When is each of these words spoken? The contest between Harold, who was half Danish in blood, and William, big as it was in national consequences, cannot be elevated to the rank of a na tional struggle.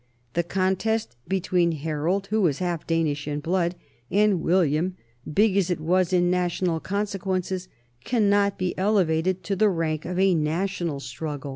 The 0.33 0.41
contest 0.41 1.15
between 1.27 1.73
Harold, 1.73 2.25
who 2.31 2.41
was 2.41 2.57
half 2.57 2.87
Danish 2.87 3.27
in 3.27 3.39
blood, 3.39 3.75
and 4.09 4.41
William, 4.41 4.97
big 5.31 5.55
as 5.55 5.69
it 5.69 5.79
was 5.79 6.11
in 6.11 6.31
national 6.31 6.79
consequences, 6.79 7.67
cannot 8.03 8.57
be 8.57 8.75
elevated 8.79 9.43
to 9.43 9.55
the 9.55 9.69
rank 9.69 10.05
of 10.05 10.17
a 10.17 10.33
na 10.33 10.63
tional 10.63 10.99
struggle. 10.99 11.49